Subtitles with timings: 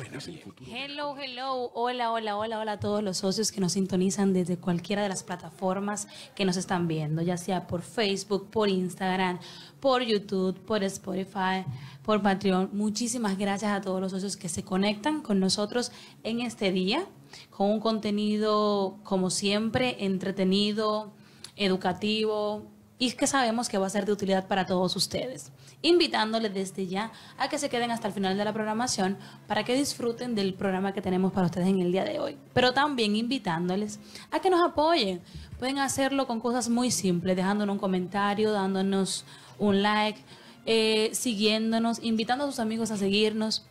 [0.66, 5.02] Hello, hello, hola, hola, hola, hola a todos los socios que nos sintonizan desde cualquiera
[5.02, 9.39] de las plataformas que nos están viendo, ya sea por Facebook, por Instagram,
[9.80, 11.64] por YouTube, por Spotify,
[12.02, 12.70] por Patreon.
[12.73, 15.91] Muchísimas gracias a todos los socios que se conectan con nosotros
[16.23, 17.05] en este día,
[17.50, 21.12] con un contenido, como siempre, entretenido,
[21.56, 22.66] educativo
[22.98, 25.52] y que sabemos que va a ser de utilidad para todos ustedes.
[25.80, 29.75] Invitándoles desde ya a que se queden hasta el final de la programación para que
[29.75, 32.36] disfruten del programa que tenemos para ustedes en el día de hoy.
[32.52, 35.22] Pero también invitándoles a que nos apoyen.
[35.58, 39.24] Pueden hacerlo con cosas muy simples, dejándonos un comentario, dándonos
[39.58, 40.20] un like,
[40.67, 43.64] eh, siguiéndonos, invitando a sus amigos a seguirnos.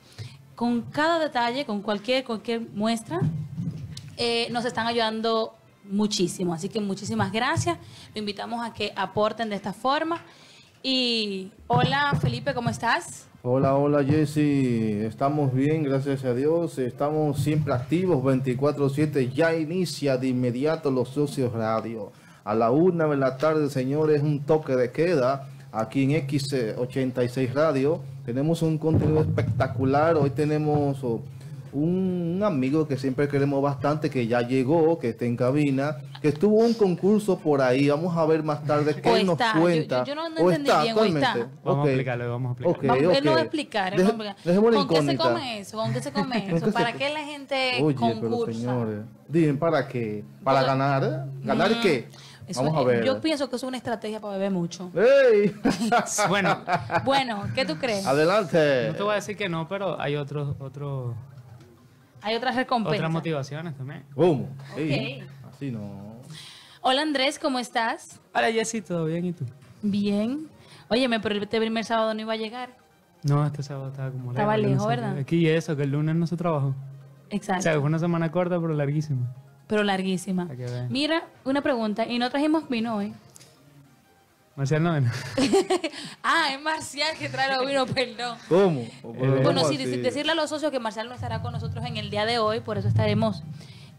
[0.60, 3.22] Con cada detalle, con cualquier, cualquier muestra,
[4.18, 5.54] eh, nos están ayudando
[5.86, 6.54] muchísimo.
[6.54, 7.78] Así que muchísimas gracias.
[8.14, 10.20] Lo invitamos a que aporten de esta forma.
[10.84, 13.26] Y hola Felipe, ¿cómo estás?
[13.42, 20.28] Hola, hola Jesse, estamos bien, gracias a Dios, estamos siempre activos 24/7, ya inicia de
[20.28, 22.12] inmediato los socios radio.
[22.44, 28.02] A la una de la tarde, señores, un toque de queda aquí en X86 Radio.
[28.30, 30.16] Tenemos un contenido espectacular.
[30.16, 31.20] Hoy tenemos oh,
[31.74, 36.58] un amigo que siempre queremos bastante, que ya llegó, que está en cabina, que estuvo
[36.58, 37.90] un concurso por ahí.
[37.90, 40.04] Vamos a ver más tarde qué nos está, yo- cuenta.
[40.04, 41.50] yo no- no O entendí bien, o está.
[41.64, 42.92] Vamos a explicarlo, vamos a explicar.
[42.96, 43.96] Ok, Vamos- Él va a explicar.
[43.98, 45.78] Deje- ¿Con qué se come eso?
[45.78, 46.72] ¿Con qué se come ¿Con eso?
[46.72, 48.60] ¿Para qué la gente Oye, pero concursa?
[48.60, 50.24] señores, dime, ¿para qué?
[50.44, 51.26] ¿Para ganar?
[51.44, 52.08] ¿Ganar Mm, qué?
[52.50, 53.06] Eso Vamos a es- ver.
[53.06, 54.92] Yo pienso que es una estrategia para beber mucho.
[54.96, 55.54] ¡Ey!
[56.30, 56.58] Bueno,
[57.06, 58.06] Bueno, ¿qué tú crees?
[58.06, 58.88] Adelante.
[58.90, 61.16] no te voy a decir que no, pero hay otros, otros,
[62.22, 63.00] Hay otras recompensas.
[63.00, 64.04] otras motivaciones también.
[64.16, 64.44] ¿Cómo?
[64.74, 64.78] Ok.
[64.78, 65.24] Ey,
[65.54, 66.20] Así no.
[66.82, 68.20] Hola Andrés, ¿cómo estás?
[68.34, 69.26] Hola Jessy, ¿todo bien?
[69.26, 69.46] ¿Y tú?
[69.82, 70.48] Bien.
[70.88, 72.78] Óyeme, pero este primer sábado no iba a llegar.
[73.24, 75.18] No, este sábado estaba como Estaba lejos, ¿verdad?
[75.18, 76.68] Aquí y eso, que el lunes no se trabajó.
[76.70, 76.76] O
[77.30, 77.62] Exacto.
[77.64, 79.34] sea, fue una semana corta, pero larguísima.
[79.70, 80.50] Pero larguísima.
[80.90, 82.04] Mira, una pregunta.
[82.08, 83.14] ¿Y no trajimos vino hoy?
[84.56, 85.12] Marcial no vino.
[86.24, 88.36] ah, es Marcial que trae los vinos, perdón.
[88.50, 88.84] ¿Cómo?
[89.04, 89.14] ¿Cómo
[89.44, 92.26] Bueno, sí, decirle a los socios que Marcial no estará con nosotros en el día
[92.26, 93.44] de hoy, por eso estaremos,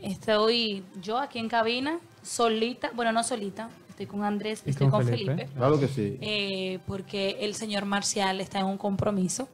[0.00, 5.02] estoy yo aquí en cabina, solita, bueno, no solita, estoy con Andrés, Y estoy con
[5.02, 5.36] con Felipe.
[5.36, 6.18] Felipe, Claro que sí.
[6.20, 9.48] eh, porque el señor Marcial está en un compromiso,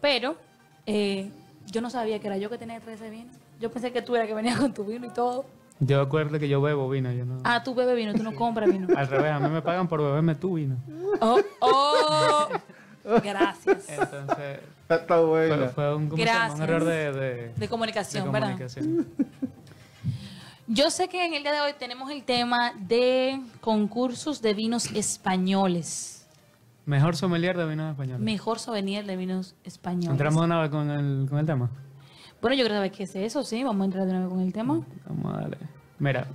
[0.00, 0.36] pero
[0.86, 1.30] eh,
[1.66, 3.30] yo no sabía que era yo que tenía que traer ese vino.
[3.60, 5.44] Yo pensé que tú eras que venía con tu vino y todo.
[5.80, 7.40] Yo acuerdo que yo bebo vino, yo no.
[7.44, 8.86] Ah, tú bebes vino, tú no compras vino.
[8.96, 10.76] Al revés, a mí me pagan por beberme tu vino.
[11.20, 12.48] Oh, oh.
[13.22, 13.88] Gracias.
[13.88, 15.68] Entonces, Está fue, buena.
[15.68, 16.08] fue un.
[16.10, 16.54] Gracias.
[16.54, 18.58] un error de, de, De comunicación, de ¿verdad?
[20.68, 24.86] Yo sé que en el día de hoy tenemos el tema de concursos de vinos
[24.92, 26.21] españoles.
[26.84, 28.20] Mejor sommelier de vinos españoles.
[28.20, 30.10] Mejor souvenir de vinos españoles.
[30.10, 31.70] Entramos de una vez con el, con el tema.
[32.40, 33.62] Bueno, yo creo qué es eso, sí.
[33.62, 34.80] Vamos a entrar de una vez con el tema.
[35.06, 35.58] Vamos a darle.
[36.00, 36.26] Mira,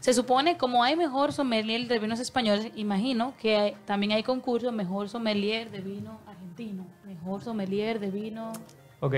[0.00, 4.72] Se supone, como hay mejor sommelier de vinos españoles, imagino que hay- también hay concursos
[4.72, 8.52] mejor sommelier de vino argentino, mejor sommelier de vino...
[9.00, 9.14] ok,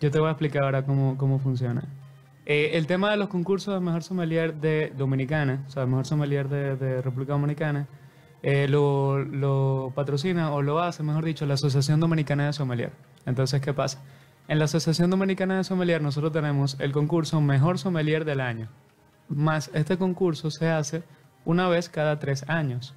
[0.00, 1.82] yo te voy a explicar ahora cómo, cómo funciona.
[2.44, 6.48] Eh, el tema de los concursos de mejor sommelier de Dominicana, o sea, mejor sommelier
[6.48, 7.88] de, de República Dominicana,
[8.48, 12.92] eh, lo, lo patrocina o lo hace, mejor dicho, la Asociación Dominicana de Sommelier.
[13.24, 14.04] Entonces, ¿qué pasa?
[14.46, 18.68] En la Asociación Dominicana de Sommelier nosotros tenemos el concurso Mejor Sommelier del Año.
[19.28, 21.02] Más este concurso se hace
[21.44, 22.94] una vez cada tres años,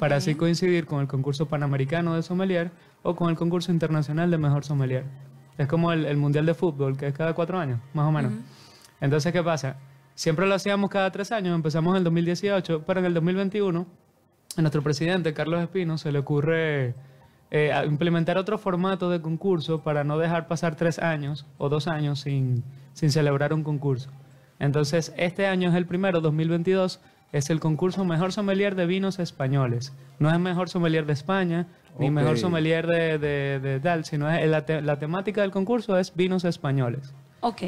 [0.00, 2.72] para así coincidir con el concurso panamericano de sommelier
[3.04, 5.04] o con el concurso internacional de mejor sommelier.
[5.58, 8.32] Es como el, el mundial de fútbol, que es cada cuatro años, más o menos.
[9.00, 9.76] Entonces, ¿qué pasa?
[10.16, 14.07] Siempre lo hacíamos cada tres años, empezamos en el 2018, pero en el 2021
[14.56, 16.94] a nuestro presidente, Carlos Espino, se le ocurre
[17.50, 22.20] eh, implementar otro formato de concurso para no dejar pasar tres años o dos años
[22.20, 24.10] sin, sin celebrar un concurso.
[24.58, 27.00] Entonces, este año es el primero, 2022,
[27.30, 29.92] es el concurso Mejor Sommelier de Vinos Españoles.
[30.18, 31.66] No es Mejor Sommelier de España,
[31.98, 32.12] ni Ok.
[32.12, 36.14] Mejor Sommelier de, de- de tal, sino es la, te- la temática del concurso es
[36.16, 37.14] vinos españoles.
[37.40, 37.62] Ok,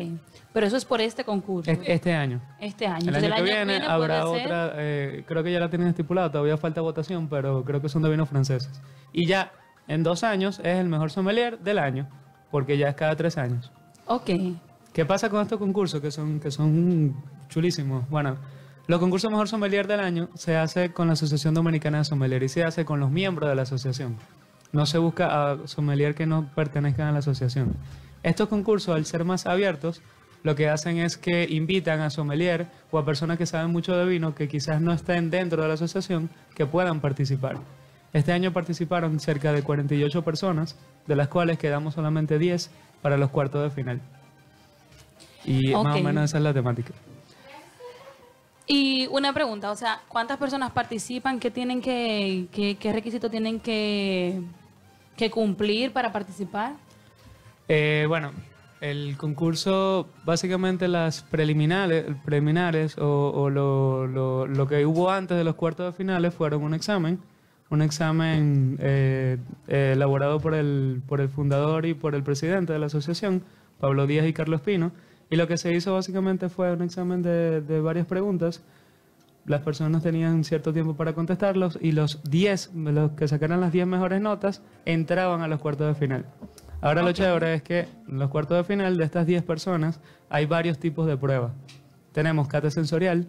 [0.53, 1.71] pero eso es por este concurso.
[1.71, 2.41] Es- Este año.
[2.61, 3.09] este año.
[3.11, 6.31] El Entonces, año que viene, habrá ser- otra, eh, creo que ya la tienen estipulada,
[6.33, 8.81] todavía falta votación, pero creo que son de vinos franceses.
[9.13, 9.53] Y ya
[9.87, 12.09] en dos años es el mejor sommelier del año,
[12.51, 13.71] porque ya es cada tres años.
[14.07, 14.31] Ok.
[14.93, 17.15] ¿Qué pasa con estos concursos que son, que son
[17.49, 18.09] chulísimos?
[18.11, 18.37] Bueno,
[18.89, 22.49] los concursos Mejor Sommelier del Año se hace con la Asociación Dominicana de Sommelier y
[22.49, 24.17] se hace con los miembros de la asociación.
[24.73, 27.77] No se busca a sommelier que no pertenezcan a la asociación.
[28.23, 30.03] Estos concursos, al ser más abiertos,
[30.43, 34.07] lo que hacen es que invitan a sommelier o a personas que saben mucho de
[34.07, 37.59] vino que quizás no estén dentro de la asociación que puedan participar.
[38.13, 40.77] Este año participaron cerca de 48 personas,
[41.07, 42.71] de las cuales quedamos solamente 10
[43.03, 44.01] para los cuartos de final.
[45.45, 46.93] Y más o menos esa es la temática.
[48.67, 51.41] Y una pregunta, o sea, ¿cuántas personas participan?
[51.41, 54.41] ¿Qué tienen que, qué, qué requisitos tienen que,
[55.17, 56.75] que cumplir para participar?
[57.73, 58.33] Eh, bueno,
[58.81, 66.35] el concurso, básicamente las preliminares, o, lo, que hubo antes de los cuartos de finales
[66.35, 67.21] fueron un examen,
[67.69, 69.37] un examen eh,
[69.69, 73.45] eh, elaborado por el, por el fundador y por el presidente de la asociación,
[73.79, 74.91] Pablo Díaz y Carlos Pino,
[75.31, 78.65] y lo que se hizo básicamente fue un examen de, de varias preguntas.
[79.47, 83.87] Las personas tenían cierto tiempo para contestarlos y los 10, los que sacaran las 10
[83.87, 86.27] mejores notas, entraban a los cuartos de final.
[86.83, 90.01] Ahora lo chévere es que en los cuartos de final de estas 10 personas
[90.31, 91.53] hay varios tipos de pruebas.
[92.13, 93.29] Tenemos cata sensorial,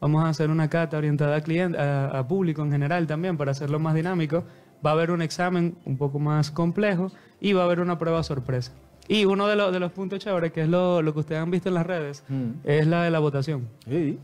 [0.00, 3.52] vamos a hacer una cata orientada a, cliente, a, a público en general también para
[3.52, 4.44] hacerlo más dinámico.
[4.84, 7.10] Va a haber un examen un poco más complejo
[7.40, 8.72] y va a haber una prueba sorpresa.
[9.08, 11.50] Y uno de, los de los puntos chéveres, que es lo, lo que ustedes han
[11.50, 12.50] visto en las redes, Mm.
[12.64, 14.18] es la de la votación Sí.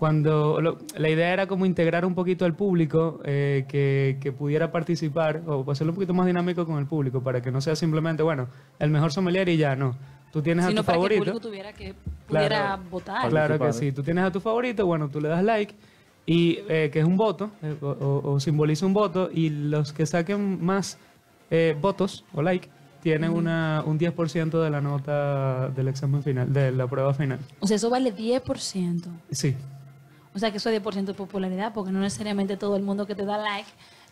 [0.00, 4.72] Cuando lo- la idea era como integrar un poquito al público eh, que, que pudiera
[4.72, 8.22] participar o hacerlo un poquito más dinámico con el público para que no sea simplemente,
[8.22, 8.48] bueno,
[8.78, 9.94] el mejor sommelier y ya, no.
[10.32, 11.32] Tú tienes a Sino tu para que el favorito.
[11.32, 11.94] público tuviera que
[12.26, 12.82] pudiera Claro.
[12.90, 13.28] votar.
[13.28, 13.92] Claro que sí.
[13.92, 15.74] Tú tienes a tu favorito, bueno, tú le das like
[16.24, 19.92] y eh, que es un voto eh, o, o- o simboliza un voto y los
[19.92, 20.96] que saquen más
[21.50, 22.70] eh, votos o like
[23.02, 27.38] tienen una, un 10% de la nota del examen final, de la prueba final.
[27.60, 29.02] O sea, eso vale 10%.
[29.30, 29.54] Sí.
[30.34, 33.14] O sea, que eso es 10% de popularidad, porque no necesariamente todo el mundo que
[33.14, 33.68] te da like,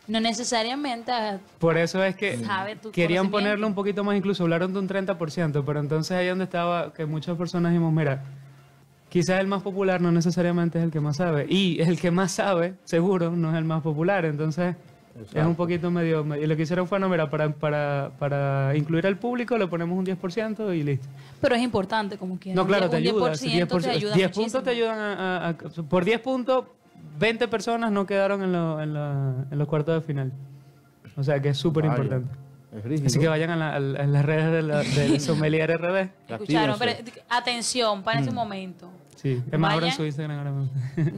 [0.07, 4.43] no necesariamente ah, Por eso es que Sabe tu querían ponerlo un poquito más, incluso
[4.43, 8.23] hablaron de un 30%, pero entonces ahí donde estaba que muchas personas dijimos, mira,
[9.07, 12.31] quizás el más popular no necesariamente es el que más sabe, y el que más
[12.31, 14.75] sabe, seguro, no es el más popular, entonces
[15.21, 15.49] es Exacto.
[15.49, 19.05] un poquito medio, medio- y lo que hicieron fue, no, mira, para, para, para incluir
[19.07, 21.07] al público le ponemos un 10% y listo.
[21.41, 22.55] pero es importante como quiera.
[22.55, 23.31] No, claro, te un ayuda.
[23.33, 26.65] 10%, si 10%, te ayuda 10 puntos te ayudan a, a- a- Por 10 puntos,
[27.19, 30.31] 20 personas no quedaron en, lo- en, la- en los cuartos de final.
[31.17, 32.29] O sea que es súper importante.
[32.89, 33.05] Es.
[33.05, 36.09] Así que vayan a, la- a la- a las redes de la- del Sommelier RD.
[36.29, 36.91] Escucharon, pero
[37.29, 38.23] atención, para Mm.
[38.23, 38.89] ese momento.
[39.15, 40.37] Sí, es más ahora en su Instagram.
[40.37, 40.71] ahora mismo.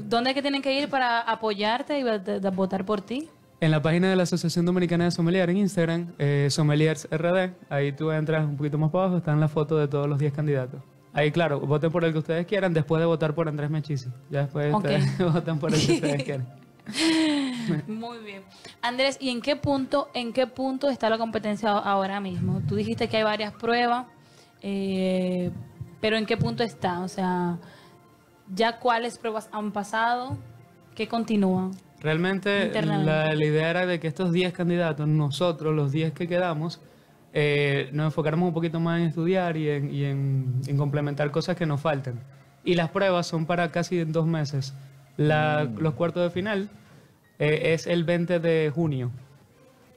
[0.09, 3.30] ¿Dónde es que tienen que ir para apoyarte y de- de- votar por ti?
[3.62, 7.92] En la página de la Asociación Dominicana de Sommelier en Instagram, eh, Sommeliers RD, ahí
[7.92, 10.81] tú entras un poquito más para abajo, están las fotos de todos los 10 candidatos.
[11.13, 14.10] Ahí, claro, voten por el que ustedes quieran después de votar por Andrés Mechizi.
[14.31, 14.86] Ya después Ok.
[14.86, 16.48] ustedes votan por el que ustedes quieran.
[17.88, 18.42] Muy bien.
[18.81, 22.62] Andrés, ¿y en qué punto, en qué punto está la competencia ahora mismo?
[22.68, 24.08] Tú dijiste que hay varias pruebas,
[24.63, 25.52] eh,
[26.00, 27.02] pero ¿en qué punto está?
[27.02, 27.60] O sea,
[28.52, 30.36] ¿ya cuáles pruebas han pasado?
[30.96, 31.72] ¿Qué continúan?
[32.01, 32.69] Realmente
[33.06, 36.81] la, la idea era de que estos 10 candidatos, nosotros, los 10 que quedamos,
[37.34, 41.55] eh, nos enfocáramos un poquito más en estudiar y, en, y en- en complementar cosas
[41.55, 42.20] que nos faltan.
[42.63, 44.74] Y las pruebas son para casi dos meses.
[45.17, 46.70] La- Los cuartos de final
[47.39, 49.12] eh, es el 20 de junio.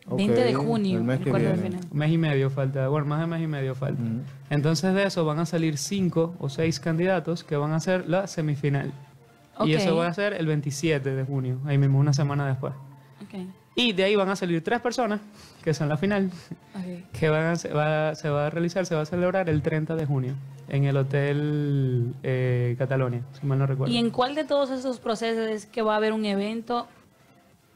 [0.06, 1.80] 20 de junio, El mes el cuarto de final.
[1.90, 4.02] Un mes y medio falta, bueno, más de mes y medio falta.
[4.02, 4.20] Ujú.
[4.50, 8.26] Entonces de eso van a salir cinco o seis candidatos que van a hacer la
[8.26, 8.92] semifinal.
[9.64, 12.74] Y eso va a ser el 27 de junio, ahí mismo, una semana después.
[13.76, 15.20] Y de ahí van a salir tres personas,
[15.62, 16.30] que son la final,
[17.12, 19.96] que van a- se, va, se va a realizar, se va a celebrar el 30
[19.96, 20.34] de junio
[20.68, 23.92] en el Hotel eh, Catalonia, si mal no recuerdo.
[23.92, 26.86] ¿Y en cuál de todos esos procesos es que va a haber un evento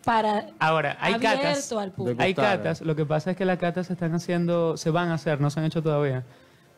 [0.05, 1.73] para Ahora, hay abierto catas.
[1.73, 2.23] al público?
[2.23, 5.15] Hay catas, lo que pasa es que las catas se están haciendo, se van a
[5.15, 6.23] hacer, no se han hecho todavía,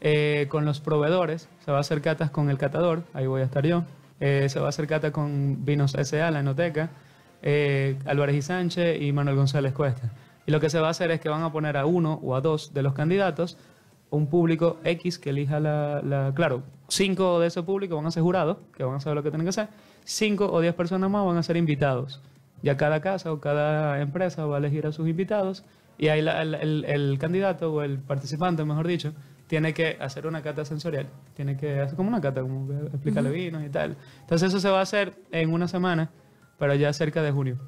[0.00, 1.48] eh, con los proveedores.
[1.64, 3.84] Se va a hacer catas con el catador, ahí voy a estar yo.
[4.20, 6.90] Eh, se va a hacer cata con Vinos S.A., la Enoteca,
[7.42, 10.12] eh, Álvarez y Sánchez y Manuel González Cuesta.
[10.46, 12.34] Y lo que se va a hacer es que van a poner a uno o
[12.34, 13.56] a dos de los candidatos,
[14.10, 18.22] un público X que elija la, la- Claro, cinco de ese público van a ser
[18.22, 19.68] jurados, que van a saber lo que tienen que hacer.
[20.04, 22.20] Cinco o diez personas más van a ser invitados.
[22.62, 25.64] Ya cada casa o cada empresa va a elegir a sus invitados
[25.96, 29.12] y ahí el- el candidato o el participante, mejor dicho,
[29.50, 31.08] tiene que hacer una cata sensorial.
[31.34, 33.96] Tiene que hacer como una cata, como que explicarle vinos y tal.
[34.20, 36.12] Entonces eso se va a hacer en una semana,
[36.56, 37.58] pero ya cerca de junio.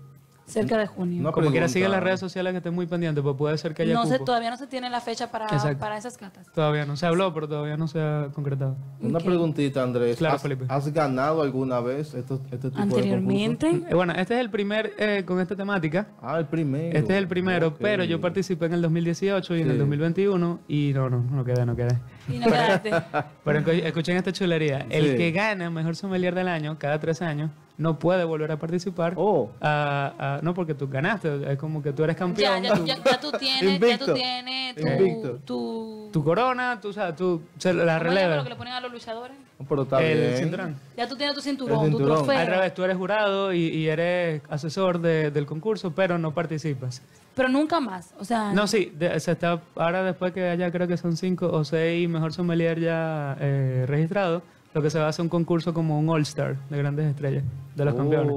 [0.53, 1.23] Cerca de junio.
[1.23, 3.83] No, Como quiera, sigue las redes sociales que estén muy pendientes, pues puede ser que
[3.83, 4.25] haya No cupo.
[4.25, 5.79] todavía no se tiene la fecha para, Exacto.
[5.79, 6.47] para esas catas.
[6.55, 8.77] Todavía no se habló, pero todavía no se ha concretado.
[9.01, 10.17] Una preguntita, Andrés.
[10.19, 10.65] Claro, ¿Has, Felipe.
[10.69, 13.83] has ganado alguna vez estos, este tipo de Anteriormente.
[13.89, 16.07] Eh, bueno, este es el primer eh, con esta temática.
[16.21, 16.99] Ah, el primero.
[16.99, 20.93] Este es el primero, pero yo participé en el 2018 y en el 2021 y
[20.95, 21.99] no, no, no quedé, no quedé.
[22.29, 22.91] Y no quedaste.
[23.45, 24.87] Pero escu- escuchen esta chulería.
[24.91, 25.17] El Sí.
[25.17, 27.51] que gana mejor sommelier del año cada tres años
[27.83, 29.15] no puede volver a participar.
[29.17, 29.51] Oh.
[29.61, 31.53] a- a- no, porque tú ganaste.
[31.53, 32.63] Es como que tú eres Ya, campeón.
[32.63, 37.17] ya, tú- ya, ya tú tienes, ya tú tienes tu, tu, Tu corona, tú sabes,
[37.17, 39.37] tú se la ¿cómo se llama lo que le ponen a los luchadores?
[39.69, 40.37] Pero está El bien.
[40.39, 40.77] cinturón.
[40.97, 42.39] Ya tú tienes tu cinturón, tu trofeo.
[42.39, 47.03] Al revés, tú eres jurado y, y eres asesor de- del concurso, pero no participas.
[47.35, 48.13] Pero nunca más.
[48.19, 51.49] O sea, No, sí, de- se está, ahora después que haya creo que son cinco
[51.51, 54.43] o seis mejor sommelier ya eh, registrados,
[54.75, 57.85] lo que se va a hacer un concurso como un All-Star de grandes estrellas, de
[57.85, 57.97] los Oh.
[57.97, 58.35] campeones.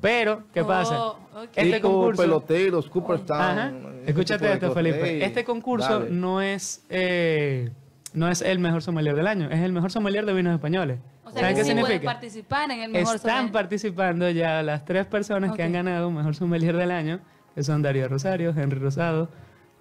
[0.00, 1.00] Pero, ¿qué pasa?
[1.02, 1.48] Oh, ok.
[1.56, 2.22] Este tipo concurso...
[2.22, 3.40] peloteros, Cooperstown.
[3.40, 3.72] Ajá.
[4.02, 4.72] ese Escúchate esto.
[4.72, 5.24] Felipe.
[5.24, 6.10] Este concurso dale.
[6.10, 7.70] no es, eh,
[8.12, 10.98] no es el mejor sommelier del año, es el mejor sommelier de vinos españoles.
[11.24, 12.12] o sea ¿Saben que qué sí puedes significa?
[12.12, 13.52] participar en el mejor Están sommelier.
[13.52, 17.20] participando ya las tres personas que han ganado mejor sommelier del año,
[17.54, 19.28] que son Darío Rosario, Henry Rosado,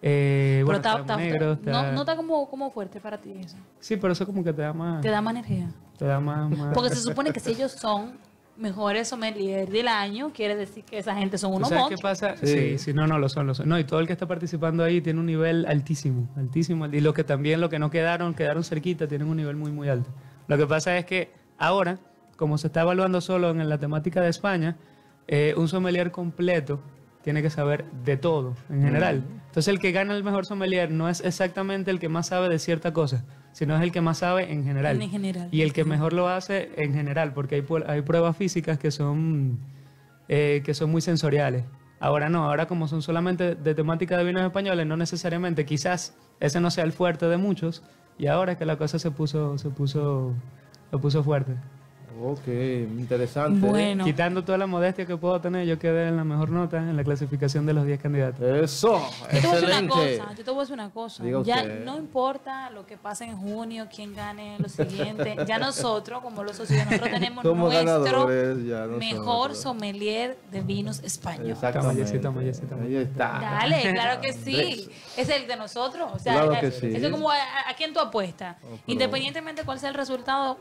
[0.01, 3.57] eh, Pero bueno, está, está no, no está como, como fuerte para ti eso.
[3.79, 5.01] Sí, pero eso como que te da más...
[5.01, 5.69] Te da más energía.
[5.97, 6.49] Te da más...
[6.57, 8.19] más- Porque se supone que si ellos son
[8.57, 12.19] mejores sommelier del año, quiere decir que esa gente son ¿Tú unos ¿Sabes qué monstruos.
[12.19, 12.37] pasa?
[12.37, 12.47] Sí.
[12.47, 12.77] Sí.
[12.77, 13.69] sí, no, no, lo son, lo son.
[13.69, 16.85] No, y todo el que está participando ahí tiene un nivel altísimo, altísimo.
[16.87, 19.89] Y los que también, los que no quedaron, quedaron cerquita, tienen un nivel muy, muy
[19.89, 20.09] alto.
[20.47, 21.99] Lo que pasa es que ahora,
[22.35, 24.77] como se está evaluando solo en la temática de España,
[25.27, 26.79] eh, un sommelier completo
[27.27, 29.21] tiene que saber de todo, en general.
[29.47, 32.57] Entonces, el que gana el mejor sommelier no es exactamente el que más sabe de
[32.57, 35.01] cierta cosa, sino es el que más sabe en general.
[35.01, 35.49] En general.
[35.51, 39.59] Y el que mejor lo hace en general, porque hay, hay pruebas físicas que son,
[40.29, 41.65] eh, que son muy sensoriales.
[41.99, 46.61] Ahora no, ahora como son solamente de temática de vinos españoles, no necesariamente, quizás ese
[46.61, 47.83] no sea el fuerte de muchos,
[48.17, 50.33] y ahora es que la cosa se puso, se puso,
[50.91, 51.55] se puso fuerte.
[52.19, 53.67] Ok, interesante.
[53.67, 54.03] Bueno.
[54.03, 57.03] Quitando toda la modestia que puedo tener, yo quedé en la mejor nota en la
[57.03, 58.41] clasificación de los 10 candidatos.
[58.41, 59.01] Eso,
[59.33, 60.17] Yo te voy a decir una excelente.
[60.19, 61.23] cosa, yo te voy a decir una cosa.
[61.23, 61.85] Diga Ya usted.
[61.85, 65.35] no importa lo que pase en junio, quién gane lo siguiente.
[65.47, 68.27] Ya nosotros, como los socios, nosotros tenemos Somos nuestro
[68.97, 71.51] mejor sommelier de vinos español.
[71.51, 72.01] Exactamente.
[72.81, 73.39] Ahí está.
[73.41, 74.89] Dale, claro que sí.
[75.15, 76.09] Es el de nosotros.
[76.13, 76.87] O sea, Claro que sí.
[76.93, 78.55] eso es como a, a- a quién tú apuestas.
[78.61, 80.57] pero- Independientemente de cuál sea el resultado,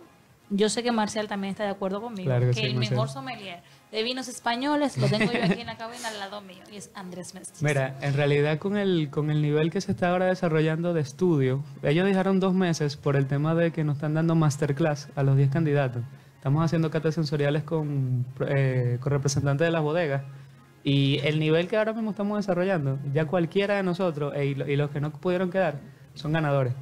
[0.50, 2.26] yo sé que Marcial también está de acuerdo conmigo.
[2.26, 2.90] Claro que que sí, el Marcial.
[2.94, 3.62] mejor sommelier
[3.92, 6.90] de vinos españoles lo tengo yo aquí en la cabina al lado mío y es
[6.94, 7.62] Andrés Mestiz.
[7.62, 11.64] Mira, en realidad con el, con el nivel que se está ahora desarrollando de estudio,
[11.82, 15.36] ellos dejaron dos meses por el tema de que nos están dando masterclass a los
[15.36, 16.02] 10 candidatos.
[16.36, 20.22] Estamos haciendo catas sensoriales con, eh, con representantes de las bodegas
[20.84, 24.90] y el nivel que ahora mismo estamos desarrollando, ya cualquiera de nosotros e- y los
[24.90, 25.80] que no pudieron quedar
[26.14, 26.74] son ganadores.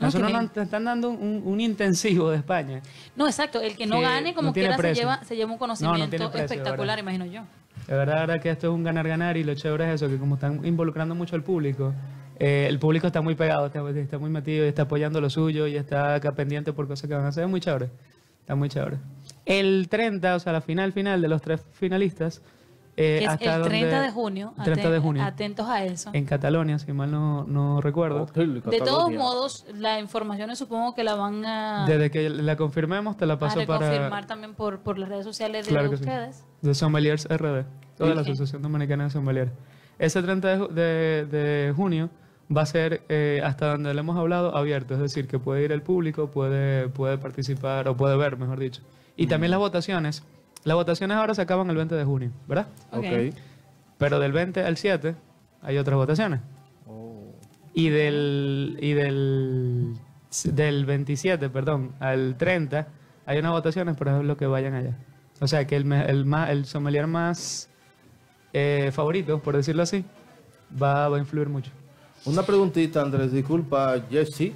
[0.00, 0.56] Nosotros Ok.
[0.56, 2.80] nos están dando un, un intensivo de España.
[3.16, 3.60] No, exacto.
[3.60, 5.74] El que no que gane, como no quiera, se lleva, se lleva un No, no
[5.76, 7.42] conocimiento precio, espectacular, imagino yo.
[7.86, 10.16] De verdad, la verdad que esto es un ganar-ganar y lo chévere es eso, que
[10.18, 11.92] como están involucrando mucho al público,
[12.38, 15.66] eh, el público está muy pegado, está, está muy metido y está apoyando lo suyo
[15.66, 17.44] y está acá pendiente por cosas que van a hacer.
[17.44, 17.90] Es muy chévere.
[18.40, 18.98] Está muy chévere.
[19.44, 22.42] El 30, o sea, la final final de los tres finalistas.
[22.96, 24.54] Eh, hasta el 30 donde- de junio.
[24.62, 25.22] 30 de aten- junio.
[25.22, 26.10] Atentos a eso.
[26.12, 28.22] En Cataluña, si mal no, no recuerdo.
[28.24, 33.16] Hotel De todos modos, la información supongo que la van a, Desde que la confirmemos,
[33.16, 34.26] te la a paso reconfirmar para.
[34.26, 36.02] también por, por las redes sociales de Claro que sí.
[36.02, 36.44] ustedes.
[36.62, 37.64] De Sommeliers RD,
[37.96, 38.20] toda la.
[38.22, 39.50] Asociación Dominicana de Sommeliers.
[39.98, 42.10] Ese 30 de, ju- de- de junio
[42.54, 44.94] va a ser, eh, hasta donde le hemos hablado, abierto.
[44.94, 48.82] Es decir, que puede ir el público, puede, puede participar, o puede ver, mejor dicho.
[49.16, 50.24] Y también las votaciones.
[50.64, 52.66] Las votaciones ahora se acaban el 20 de junio, ¿verdad?
[52.92, 53.34] Ok.
[53.98, 55.14] Pero del 20 al 7
[55.62, 56.40] hay otras votaciones.
[56.86, 57.34] Oh.
[57.74, 59.94] Y del, y del,
[60.44, 62.88] del 27, perdón, al 30
[63.26, 64.96] hay unas votaciones, por ejemplo, que vayan allá.
[65.40, 67.68] O sea, que el, me- el, más, el sommelier más
[68.52, 70.04] eh, favorito, por decirlo así,
[70.82, 71.70] va, va a influir mucho.
[72.26, 74.52] Una preguntita, Andrés, disculpa, Jesse.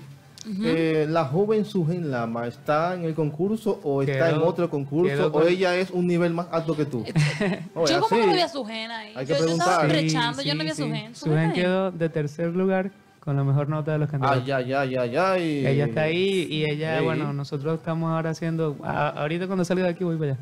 [0.63, 5.29] Eh, ¿La joven Sugen Lama está en el concurso o está Quedó- en otro concurso
[5.33, 7.03] o ella es un nivel más alto que tú?
[7.75, 9.13] Oye, yo como no vi a Sugen ahí.
[9.17, 10.89] Hay que yo, yo estaba rechando, yo no vi a Sí, sí.
[10.89, 11.15] Sugen.
[11.15, 14.43] Sugen quedó de tercer lugar con la mejor nota de los candidatos.
[14.45, 15.67] Ay, ay, ay, ay.
[15.67, 17.05] Ella está ahí y ella, Sí.
[17.05, 20.41] bueno, nosotros estamos ahora haciendo, a- ahorita cuando salga de aquí voy para allá.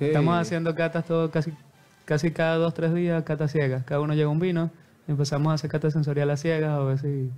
[0.00, 1.52] Estamos haciendo catas todo, casi,
[2.04, 3.82] casi cada dos, tres días, catas ciegas.
[3.84, 4.70] Cada uno lleva un vino
[5.08, 7.30] y empezamos a hacer catas sensoriales ciegas a ver si,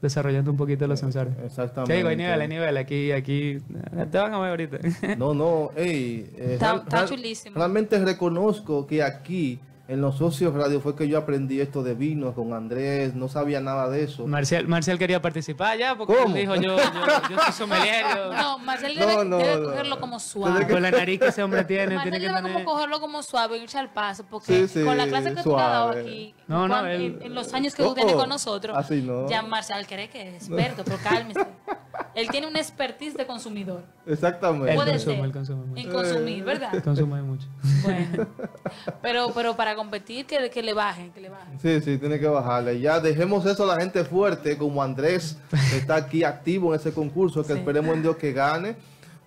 [0.00, 1.32] desarrollando un poquito los sensores.
[1.44, 2.00] Exactamente.
[2.00, 2.76] Sí, hay nivel, hay nivel.
[2.76, 3.50] Aquí, aquí,
[3.96, 4.78] eh, te van a ver ahorita.
[5.16, 7.56] No, no, ey, eh, Está- real- está chulísimo.
[7.56, 12.34] Realmente reconozco que aquí, en los socios radio, fue que yo aprendí esto de vinos
[12.34, 14.26] con Andrés, no sabía nada de eso.
[14.26, 16.26] Marcial, Marcial quería participar ya porque ¿Cómo?
[16.34, 16.82] él dijo, yo, yo,
[17.30, 18.04] yo soy sommelier.
[18.16, 19.70] yo- No, Marcel No, debe, no, debe no.
[19.70, 20.66] cogerlo como suave.
[20.66, 22.64] Con la nariz que ese hombre tiene, Marcel tiene que debe como tener...
[22.64, 25.62] cogerlo como suave, irse al paso, porque Sí, sí, con la clase que tú le
[25.62, 26.00] has dado suave.
[26.00, 28.76] aquí, No, no, cuan- él- en, en los años que Oh, tú tienes con nosotros,
[28.76, 29.28] así no.
[29.28, 31.40] ya Marcial cree que es experto, pero cálmese.
[32.16, 33.82] Él tiene una expertise de consumidor.
[34.06, 34.70] Exactamente.
[34.70, 35.80] Él Puede consume, él consume mucho.
[35.82, 36.82] En consumir, ¿verdad?
[36.82, 37.46] Consume mucho.
[37.82, 38.26] Bueno.
[39.02, 41.60] Pero, pero para competir, que, que le bajen, que le bajen.
[41.60, 42.80] Sí, sí, tiene que bajarle.
[42.80, 45.38] Ya dejemos eso a la gente fuerte, como Andrés,
[45.70, 47.58] que está aquí activo en ese concurso, que Sí.
[47.58, 48.76] esperemos en Dios que gane,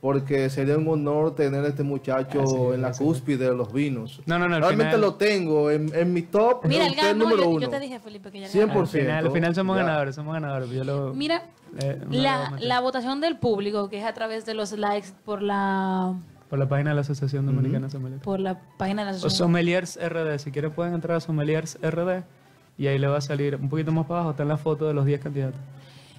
[0.02, 3.74] porque sería un honor tener a este muchacho Así en la así cúspide de los
[3.74, 4.22] vinos.
[4.26, 6.66] No, no, no, al Realmente final- lo tengo en, en mi top.
[6.66, 7.26] Mira, es ganó.
[7.26, 7.60] número Yo, uno.
[7.62, 8.74] yo te dije, Felipe, que ya Cien ganó.
[8.80, 9.84] por Al final, al final somos Ya.
[9.84, 10.70] ganadores, somos ganadores.
[10.70, 11.44] Yo lo, Mira,
[11.82, 16.14] eh, la, la votación del público, que es a través de los likes por la,
[16.50, 18.24] Por la página de la Asociación Dominicana de Sommeliers.
[18.24, 19.48] por la página de la O asociación.
[19.50, 20.40] Sommeliers RD.
[20.40, 22.24] Si quieren pueden entrar a Sommeliers RD
[22.78, 24.32] y ahí le va a salir un poquito más para abajo.
[24.32, 25.60] Está en la foto de los 10 candidatos.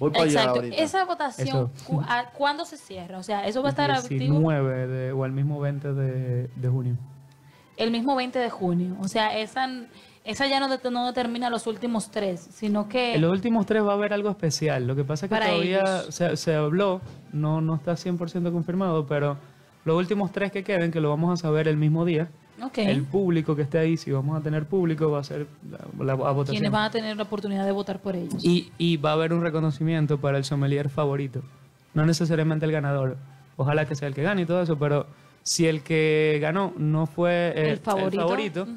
[0.01, 0.59] Voy para allá Exacto.
[0.59, 0.75] ahorita.
[0.83, 1.85] Esa votación, Eso.
[1.87, 3.19] cu- a- ¿cuándo se cierra?
[3.19, 6.67] O sea, eso va a estar activo 19 de, o el mismo 20 de, de
[6.69, 6.97] junio.
[7.77, 8.95] el mismo 20 de junio.
[8.99, 9.67] O sea, esa,
[10.23, 13.15] esa ya no, det- no determina los últimos tres, sino que...
[13.15, 14.85] En los últimos tres va a haber algo especial.
[14.87, 16.13] Lo que pasa es que Para todavía ellos.
[16.13, 16.99] se, se habló,
[17.31, 19.37] no, no está 100% confirmado, pero
[19.85, 22.29] los últimos tres que queden, que lo vamos a saber el mismo día,
[22.75, 26.13] El público que esté ahí, si vamos a tener público, va a ser la, la-
[26.13, 26.45] a votación.
[26.55, 28.43] Quienes van a tener la oportunidad de votar por ellos.
[28.43, 31.41] Y, y va a haber un reconocimiento para el sommelier favorito.
[31.93, 33.17] No necesariamente el ganador.
[33.57, 35.07] Ojalá que sea el que gane y todo eso, pero
[35.43, 38.67] si el que ganó no fue eh, El favorito.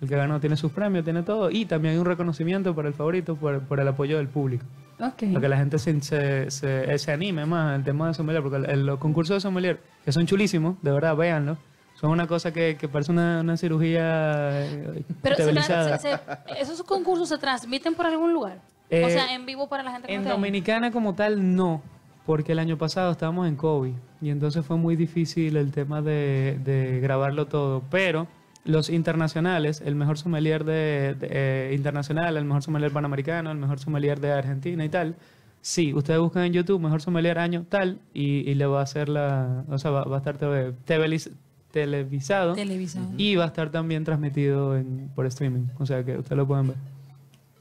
[0.00, 1.50] el que ganó tiene sus premios, tiene todo.
[1.50, 4.64] Y también hay un reconocimiento para el favorito por, por el apoyo del público.
[5.00, 5.24] Ok.
[5.28, 8.56] Para que la gente se, se, se- se anime más al tema de sommelier, porque
[8.58, 11.56] el- el- los concursos de sommelier, que son chulísimos, de verdad, véanlo,
[12.00, 15.98] son una cosa que, que parece una, una cirugía eh, Pero se tra- televisada.
[15.98, 18.58] se- se- esos concursos se transmiten por algún lugar.
[18.58, 20.34] o Eh, sea, en vivo para la gente que En no ahí.
[20.36, 21.82] Dominicana como tal no,
[22.26, 26.58] porque el año pasado estábamos en COVID y entonces fue muy difícil el tema de,
[26.64, 28.26] de grabarlo todo, pero
[28.64, 33.78] los internacionales, el mejor sommelier de, de- eh, internacional, el mejor sommelier panamericano, el mejor
[33.80, 35.16] sommelier de Argentina y tal,
[35.60, 39.08] sí, ustedes buscan en YouTube mejor sommelier año tal y, y le va a hacer
[39.08, 41.32] la, o sea, va, va a estar TV televis-
[41.70, 43.08] televisado Televisado.
[43.16, 46.68] y va a estar también transmitido en, por streaming, o sea que ustedes lo pueden
[46.68, 46.76] ver,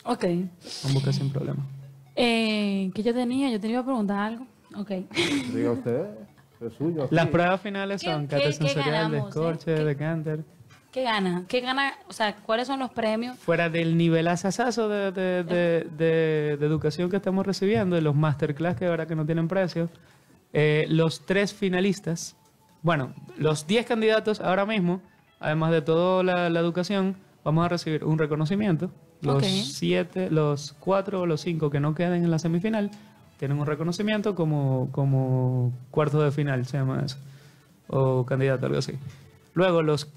[0.06, 0.26] Ok.
[0.84, 1.66] con buscar sin problema.
[2.16, 3.50] Eh, ¿Qué yo tenía?
[3.50, 4.48] Yo te iba a preguntar algo.
[4.76, 4.90] Ok.
[5.54, 6.06] Diga usted,
[6.62, 7.04] es suyo.
[7.04, 7.16] aquí.
[7.16, 9.18] Las pruebas finales ¿Qué- son qué- qué sensorial, eh?
[9.18, 10.44] descorche, ¿Qué- decanter.
[10.92, 11.44] ¿Qué gana?
[11.48, 11.94] ¿Qué gana?
[12.10, 13.38] O sea, ¿cuáles son los premios?
[13.38, 18.16] Fuera del nivel asasazo de, de, de, de- de educación que estamos recibiendo, de los
[18.16, 19.90] masterclass que de verdad que no tienen precio,
[20.54, 22.36] eh, los tres finalistas,
[22.82, 25.02] bueno, los 10 candidatos ahora mismo,
[25.40, 28.92] además de toda la, la educación, vamos a recibir un reconocimiento.
[29.22, 32.92] Los siete, los cuatro o los cinco que no queden en la semifinal
[33.38, 37.18] tienen un reconocimiento como, como cuarto de final, se llama eso,
[37.88, 38.94] o candidato, algo así.
[39.54, 40.10] Luego los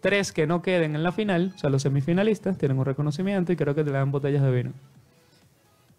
[0.00, 3.56] tres que no queden en la final, o sea, los semifinalistas, tienen un reconocimiento y
[3.56, 4.72] creo que te dan botellas de vino.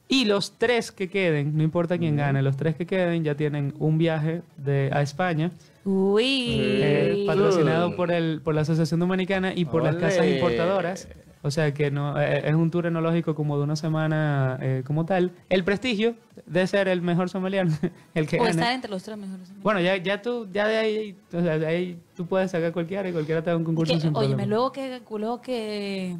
[0.09, 3.73] Y los tres que queden, no importa quién gane, los tres que queden ya tienen
[3.77, 5.51] un viaje de, a España,
[5.83, 6.49] Uy.
[6.59, 11.09] eh, patrocinado por, el, por la Asociación Dominicana y por las casas importadoras.
[11.43, 15.05] O sea que no eh, es un tour enológico como de una semana eh, como
[15.05, 15.31] tal.
[15.49, 16.15] El prestigio
[16.45, 17.67] de ser el mejor sommelier,
[18.15, 18.51] el que o gane.
[18.51, 19.53] estar entre los tres mejores.
[19.61, 23.07] Bueno, ya, ya tú, ya de ahí, o sea, de ahí tú puedes sacar cualquiera
[23.07, 26.17] y cualquiera te da un concurso Que, sin óyeme, luego que, luego que,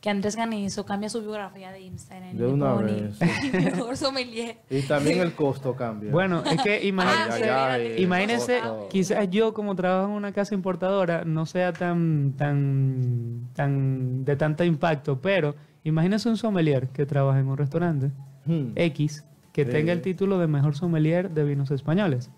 [0.00, 2.34] que Andrés Ganizo cambia su biografía de Instagram.
[2.34, 3.18] y De una pone vez.
[3.76, 4.56] Mejor sommelier.
[4.70, 6.10] Y también el costo cambia.
[6.10, 8.88] Bueno, es que imagínense, Ay, ay, ay, imagínense, costo.
[8.90, 14.64] quizás yo como trabajo en una casa importadora no sea tan, tan, tan de tanto
[14.64, 18.10] impacto, pero imagínense un sommelier que trabaja en un restaurante
[18.46, 18.72] Hmm.
[18.74, 19.70] X que Sí.
[19.70, 22.30] tenga el título de mejor sommelier de vinos españoles.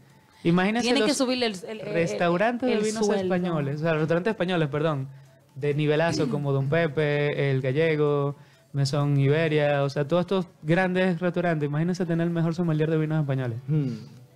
[0.43, 3.23] Imagínense Tiene que los subirle el, el- el- restaurantes el de vinos sueldo.
[3.23, 5.07] españoles, o sea, restaurantes españoles, perdón,
[5.55, 8.37] de nivelazo como Don Pepe, El Gallego,
[8.73, 13.21] Mesón Iberia, o sea, todos estos grandes restaurantes, imagínense tener el mejor sommelier de vinos
[13.21, 13.59] españoles.
[13.69, 13.89] Hmm.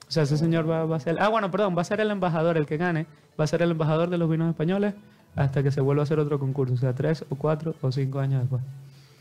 [0.08, 1.16] O sea, ese señor va, va a ser...
[1.20, 3.06] Ah, bueno, perdón, va a ser el embajador, el que gane,
[3.40, 4.94] va a ser el embajador de los vinos españoles
[5.34, 8.20] hasta que se vuelva a hacer otro concurso, o sea, tres o cuatro o cinco
[8.20, 8.62] años después.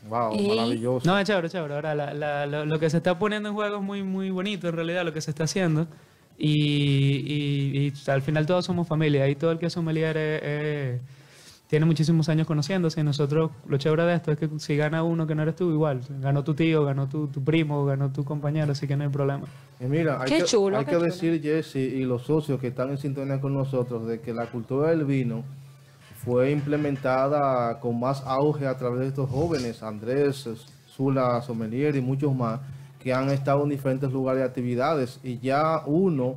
[0.08, 1.04] Wow, maravilloso.
[1.10, 1.74] No, es chévere, chévere.
[1.74, 4.68] Ahora, la- la- lo, lo que se está poniendo en juego es muy, muy bonito,
[4.68, 5.88] en realidad, lo que se está haciendo.
[6.38, 9.28] Y, y- y al final todos somos familia.
[9.28, 11.00] Y todo el que es sommelier es, es-
[11.66, 15.26] tienen muchísimos años conociéndose y nosotros, lo chévere de esto es que si gana uno
[15.26, 16.00] que no eres tú, igual.
[16.20, 19.46] Ganó tu tío, ganó tu, tu primo, ganó tu compañero, así que no hay problema.
[19.80, 21.06] Y mira, hay Qué que, chulo, hay qué que chulo.
[21.06, 24.90] decir, Jesse, y los socios que están en sintonía con nosotros, de que la cultura
[24.90, 25.42] del vino
[26.24, 30.48] fue implementada con más auge a través de estos jóvenes, Andrés,
[30.88, 32.60] Zula, Sommelier y muchos más,
[33.02, 36.36] que han estado en diferentes lugares de actividades y ya uno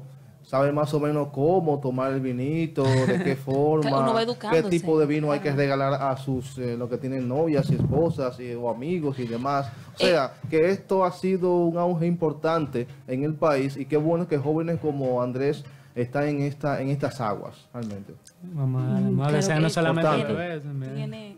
[0.49, 5.31] sabe más o menos cómo tomar el vinito, de qué forma, qué tipo de vino
[5.31, 9.19] hay que regalar a sus, eh, los que tienen novias y esposas y, o amigos
[9.19, 9.67] y demás.
[9.67, 10.09] O Eh.
[10.09, 14.39] sea, que esto ha sido un auge importante en el país y qué bueno que
[14.39, 18.13] jóvenes como Andrés están en esta en estas aguas realmente.
[18.57, 20.63] A, Mm, a claro desear que no solamente bebés,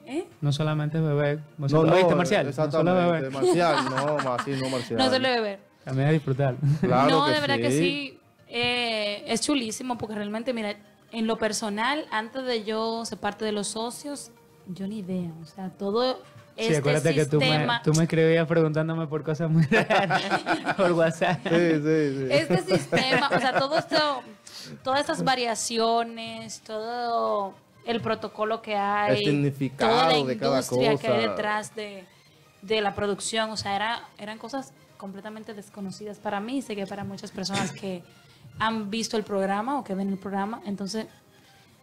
[0.05, 0.27] ¿eh?
[0.39, 1.39] no solamente es bebé.
[1.59, 2.45] O sea, ¿oíste, Marcial?
[2.45, 4.97] No solo Exactamente, bebé, Marcial, no, así no Marcial.
[4.99, 5.59] No se le beber.
[5.83, 6.55] también es disfrutar.
[6.79, 8.17] Claro no, que de verdad que sí.
[8.51, 10.75] Eh, es chulísimo porque realmente, mira,
[11.11, 14.31] en lo personal, antes de yo ser parte de los socios,
[14.67, 15.31] yo ni idea.
[15.41, 16.19] O sea, todo
[16.57, 20.21] Sí, este acuérdate que tú me, sistema, tú me escribías preguntándome por cosas muy raras
[20.75, 21.39] por WhatsApp.
[21.43, 22.27] Sí, sí, sí.
[22.29, 24.21] este sistema, o sea, todo esto,
[24.83, 30.97] todas estas variaciones, todo el protocolo que hay, El significado toda la de cada industria
[30.97, 31.29] que hay cosa.
[31.29, 32.05] detrás de,
[32.61, 36.85] de la producción, o sea, era, eran cosas completamente desconocidas para mí y sé que
[36.85, 38.03] para muchas personas que
[38.59, 41.07] han visto el programa o que ven el programa, entonces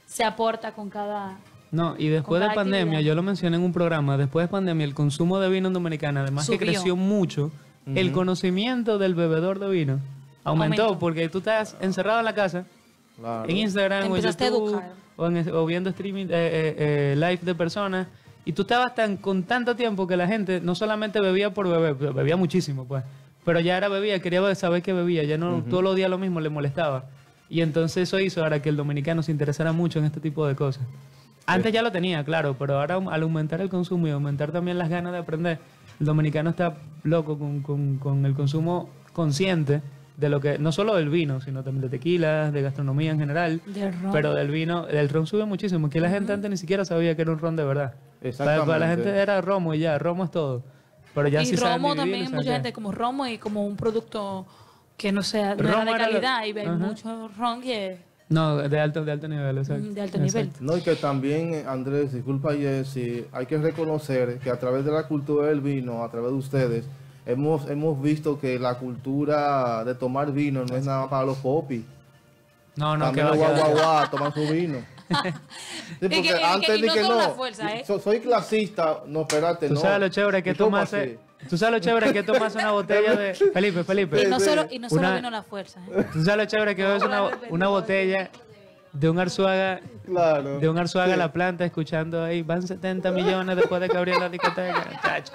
[0.06, 1.38] se aporta con cada...
[1.70, 3.00] No, y después de pandemia, actividad.
[3.02, 6.22] yo lo mencioné en un programa, después de pandemia el consumo de vino en Dominicana,
[6.22, 7.50] además que creció mucho,
[7.86, 10.00] el conocimiento del bebedor de vino
[10.44, 10.98] aumentó, Aumentó.
[10.98, 12.64] porque tú estás encerrado en la casa,
[13.18, 13.48] Claro.
[13.50, 14.80] en Instagram o en YouTube,
[15.16, 18.06] o, en- o viendo streaming, eh, eh, eh, live de personas,
[18.46, 21.94] y tú estabas tan con tanto tiempo que la gente no solamente bebía por beber,
[21.96, 23.04] be- bebía muchísimo, pues,
[23.48, 26.38] pero ya era bebía, quería saber qué bebía, ya no todos los días lo mismo
[26.38, 27.06] le molestaba.
[27.48, 30.54] Y entonces eso hizo ahora que el dominicano se interesara mucho en este tipo de
[30.54, 30.84] cosas.
[31.46, 34.90] Antes ya lo tenía, claro, pero ahora al aumentar el consumo y aumentar también las
[34.90, 35.58] ganas de aprender,
[35.98, 39.80] el dominicano está loco con, con- con el consumo consciente
[40.18, 43.62] de lo que, no solo del vino, sino también de tequila, de gastronomía en general,
[43.64, 44.12] Del ron.
[44.12, 47.22] pero del vino, el ron sube muchísimo, que la gente antes ni siquiera sabía que
[47.22, 47.94] era un ron de verdad.
[48.36, 49.04] Para, para la Exactamente.
[49.04, 50.64] gente era romo y ya, romo es todo.
[51.14, 53.66] Pero ya y sí saben romo dividirlo, también, saben mucha gente como romo y como
[53.66, 54.46] un producto
[54.96, 58.56] que no sea no era Romo de era calidad y hay mucho ron que No,
[58.56, 59.88] de alto, de alto nivel, exacto.
[59.88, 60.46] de alto nivel.
[60.46, 60.64] Exacto.
[60.64, 64.92] No, y que también, eh, Andrés, disculpa Jessy, hay que reconocer que a través de
[64.92, 66.84] la cultura del vino, a través de ustedes,
[67.24, 71.84] hemos, hemos visto que la cultura de tomar vino no es nada para los popis.
[72.76, 74.78] No, no, que También los que va, guau, guau, toman su vino.
[75.08, 75.14] Sí,
[76.00, 77.84] Y que- y que- y no fuerza, ¿eh?
[77.86, 79.80] so- soy clasista, no, espérate, Tú no.
[79.80, 81.16] sabes lo chévere que ¿Y cómo tomas, así?
[81.48, 84.22] tú sabes lo chévere que tomas una botella de Felipe, Felipe.
[84.22, 85.80] Y no solo, y no solo Una- vino la fuerza.
[85.90, 86.04] ¿eh?
[86.12, 88.30] Tú sabes lo chévere que es una, una botella
[88.92, 90.58] de un Arzuaga, Claro.
[90.58, 91.18] de un Arzuaga Sí.
[91.18, 95.32] La Planta escuchando ahí, van 70 millones después de que abrió la discoteca, chacho.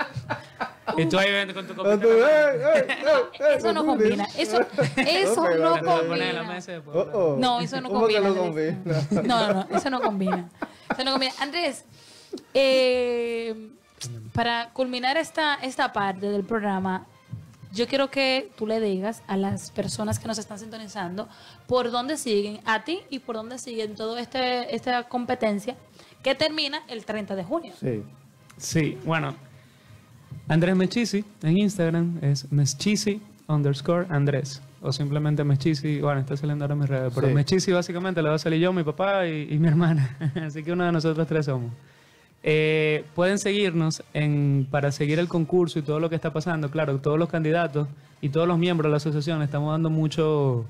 [0.97, 2.05] Y tú ahí con tu copita.
[2.05, 2.97] Eh, eh, eh,
[3.39, 4.27] eh, Eso no combina.
[4.37, 4.59] Eso,
[4.97, 6.59] eso no combina.
[6.93, 7.35] Oh, oh.
[7.39, 9.07] No, eso no ¿Cómo que combina.
[9.23, 10.49] no, no, eso no combina.
[10.91, 11.33] Eso no combina.
[11.39, 11.85] Andrés,
[12.53, 13.69] eh,
[14.33, 17.05] para culminar esta, esta parte del programa,
[17.71, 21.27] yo quiero que tú le digas a las personas que nos están sintonizando
[21.65, 25.75] por dónde siguen a ti y por dónde siguen toda este, esta competencia
[26.21, 27.73] que termina el 30 de junio.
[27.79, 28.03] Sí.
[28.57, 29.35] Sí, bueno.
[30.47, 34.61] Andrés Mechisi en Instagram es Meschisi underscore Andrés.
[34.81, 37.13] O simplemente Meschisi, bueno, está saliendo ahora mis redes.
[37.15, 37.33] Pero Sí.
[37.33, 40.17] Meschisi básicamente le va a salir yo, mi papá y, y mi hermana.
[40.45, 41.71] Así que uno de nosotros tres somos.
[42.45, 46.69] Eh, pueden seguirnos en, para seguir el concurso y todo lo que está pasando.
[46.69, 47.87] Claro, todos los candidatos
[48.21, 50.65] y todos los miembros de la asociación estamos dando mucho,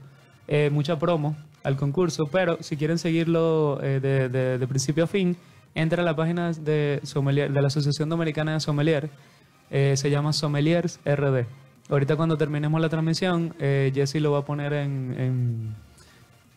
[0.47, 5.07] eh, mucha promo al concurso, pero si quieren seguirlo eh, de, de- de principio a
[5.07, 5.35] fin,
[5.73, 9.09] entra a la página de, sommelier, de la Asociación Dominicana de Sommelier,
[9.71, 11.45] eh, se llama Sommeliers RD.
[11.89, 15.75] Ahorita cuando terminemos la transmisión, eh, Jesse lo va a poner en, en,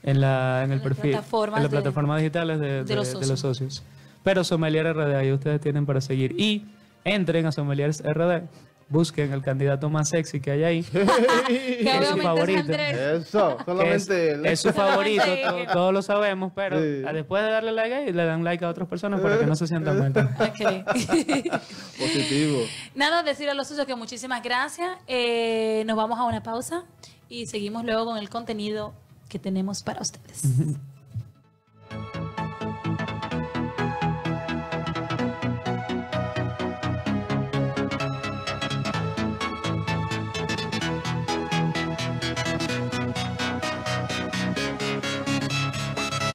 [0.02, 3.06] en la, en el perfil, plataformas en las de- plataformas digitales de, de de- los
[3.08, 3.30] de socios.
[3.30, 3.82] los socios.
[4.22, 6.34] Pero Sommelier RD, ahí ustedes tienen para seguir.
[6.40, 6.66] Y
[7.04, 8.42] entren a Sommeliers RD,
[8.88, 10.82] busquen el candidato más sexy que hay ahí.
[11.46, 12.72] Que es su favorito.
[12.72, 13.26] es.
[13.28, 14.46] Eso, es, solamente él.
[14.46, 15.24] es su favorito,
[15.72, 17.02] todos lo sabemos, pero Sí.
[17.12, 19.66] después de darle like ahí, le dan like a otras personas para que no se
[19.66, 20.12] sientan mal.
[21.98, 22.58] Positivo.
[22.94, 24.90] Nada, decir a los socios que muchísimas gracias.
[25.06, 26.84] Eh, nos vamos a una pausa
[27.28, 28.94] y seguimos luego con el contenido
[29.28, 30.42] que tenemos para ustedes.